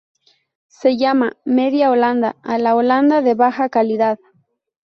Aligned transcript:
Se 0.69 0.97
llama 0.97 1.33
"media 1.45 1.91
holanda" 1.91 2.35
a 2.41 2.57
la 2.57 2.75
holanda 2.75 3.21
de 3.21 3.35
baja 3.35 3.69
calidad. 3.69 4.17